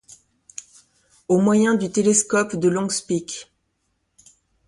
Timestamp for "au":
1.27-1.39